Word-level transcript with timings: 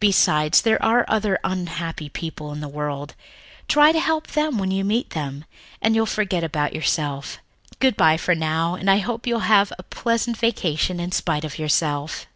Besides, 0.00 0.62
there 0.62 0.82
are 0.84 1.04
other 1.06 1.38
unhappy 1.44 2.08
people 2.08 2.50
in 2.52 2.58
the 2.58 2.66
world 2.66 3.14
try 3.68 3.92
to 3.92 4.00
help 4.00 4.26
them 4.26 4.58
when 4.58 4.72
you 4.72 4.82
meet 4.82 5.10
them, 5.10 5.44
and 5.80 5.94
you'll 5.94 6.06
forget 6.06 6.42
about 6.42 6.74
yourself. 6.74 7.38
Good 7.78 7.96
by 7.96 8.16
for 8.16 8.34
now, 8.34 8.74
and 8.74 8.90
I 8.90 8.98
hope 8.98 9.28
you'll 9.28 9.46
have 9.46 9.72
a 9.78 9.84
pleasant 9.84 10.36
vacation 10.38 10.98
in 10.98 11.12
spite 11.12 11.44
of 11.44 11.56
yourself." 11.60 12.26